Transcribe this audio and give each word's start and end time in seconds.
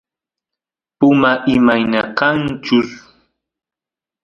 puma 0.97 1.31
imayna 1.55 2.01
kanchus 2.17 2.89